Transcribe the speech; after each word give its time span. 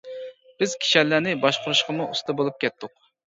بىز 0.61 0.73
كىشەنلەرنى 0.85 1.35
باشقۇرۇشقىمۇ 1.45 2.09
ئۇستا 2.15 2.37
بولۇپ 2.41 2.59
كەتتۇق. 2.65 2.99